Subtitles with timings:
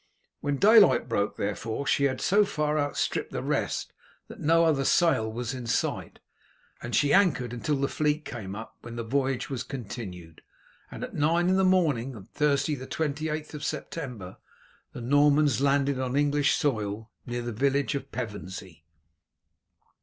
[0.39, 3.93] When daylight broke, therefore, she had so far outstripped the rest
[4.29, 6.19] that no other sail was in sight,
[6.81, 10.41] and she anchored until the fleet came up, when the voyage was continued,
[10.89, 14.37] and at nine on the morning of Thursday the 28th of September
[14.91, 18.83] the Normans landed on English soil, near the village of Pevensey.